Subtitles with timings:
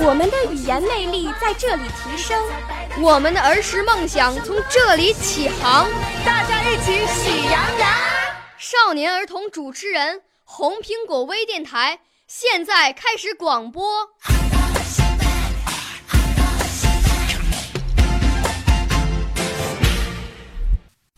[0.00, 2.40] 我们的语言魅力在这里提升，
[3.00, 5.88] 我们的儿时梦想从这里起航。
[6.24, 7.90] 大家一起喜羊羊。
[8.58, 14.08] 少年儿童主持人，红苹果微电台现在开始广播。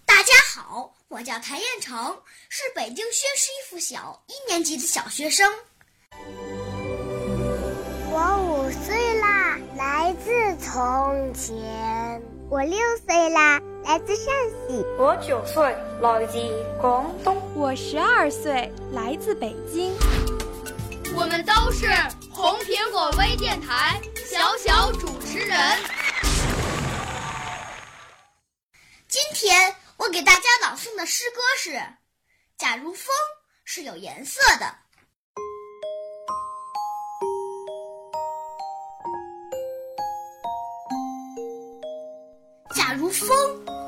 [0.04, 5.52] 大家好，我叫谭彦成，是北京宣师一附小一年级的小学生。
[10.72, 12.22] 从前。
[12.48, 14.32] 我六岁啦，来自陕
[14.68, 14.84] 西。
[14.96, 16.38] 我九岁，来自
[16.80, 17.36] 广东。
[17.56, 19.92] 我十二岁，来自北京。
[21.16, 21.88] 我们都是
[22.30, 25.58] 红苹果微电台小小主持人。
[29.08, 31.70] 今天我给大家朗诵的诗歌是
[32.56, 33.12] 《假如风
[33.64, 34.66] 是有颜色的》。
[42.90, 43.28] 假如风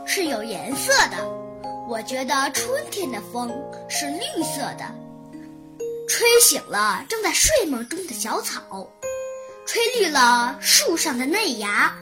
[0.07, 1.29] 是有颜色的，
[1.89, 3.53] 我觉得春天的风
[3.89, 4.85] 是绿色的，
[6.09, 8.89] 吹醒了正在睡梦中的小草，
[9.67, 11.93] 吹绿了树上的嫩芽，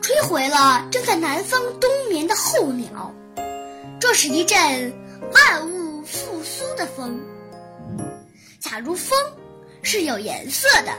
[0.00, 3.12] 吹回了正在南方冬眠的候鸟。
[3.98, 4.56] 这是一阵
[5.32, 7.20] 万物复苏的风。
[8.60, 9.18] 假如风
[9.82, 10.92] 是有颜色的，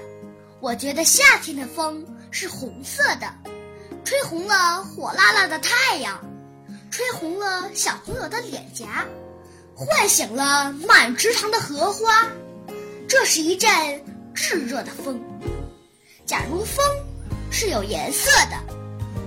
[0.60, 3.34] 我觉得夏天的风是红色的。
[4.04, 6.20] 吹红了火辣辣的太阳，
[6.90, 9.06] 吹红了小朋友的脸颊，
[9.76, 12.28] 唤醒了满池塘的荷花。
[13.08, 13.70] 这是一阵
[14.34, 15.20] 炙热的风。
[16.26, 16.84] 假如风
[17.52, 18.58] 是有颜色的，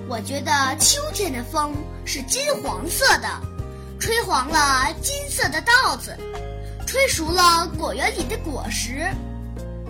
[0.09, 1.75] 我觉得秋天的风
[2.05, 3.29] 是金黄色的，
[3.99, 6.17] 吹黄了金色的稻子，
[6.87, 9.09] 吹熟了果园里的果实，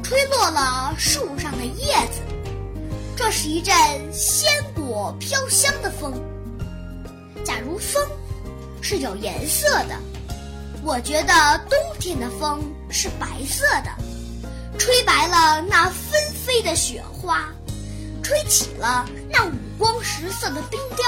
[0.02, 2.20] 吹落了树上的叶子。
[3.14, 3.74] 这是一阵
[4.10, 4.50] 鲜
[4.92, 6.12] 我飘香的风。
[7.42, 8.06] 假如风
[8.82, 9.98] 是有颜色的，
[10.82, 12.60] 我觉得冬天的风
[12.90, 13.90] 是白色的，
[14.78, 17.48] 吹白了那纷飞的雪花，
[18.22, 21.06] 吹起了那五光十色的冰雕，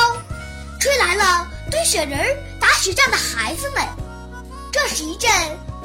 [0.81, 2.19] 吹来了堆雪人、
[2.59, 3.87] 打雪仗的孩子们。
[4.73, 5.31] 这是一阵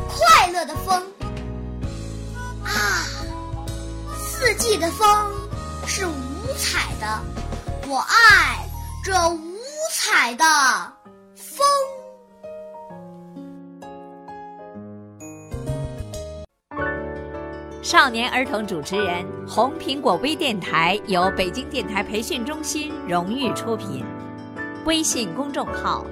[0.08, 1.06] 快乐的风。
[2.64, 3.04] 啊，
[4.18, 5.06] 四季的风。
[5.92, 6.14] 是五
[6.56, 7.20] 彩的，
[7.90, 8.68] 我爱
[9.04, 9.40] 这五
[9.92, 10.46] 彩的
[11.34, 11.66] 风。
[17.82, 24.06] 少年儿童主持人，红苹果微电台由北京电台培训中心荣誉出品，
[24.86, 26.06] 微信公众号：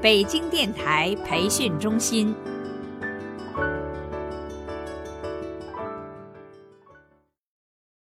[0.00, 2.32] 北京电台培训中心。